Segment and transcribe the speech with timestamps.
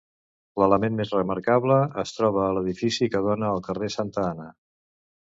[0.61, 4.53] L'element més remarcable es troba a l'edifici que dóna al carrer Santa Anna.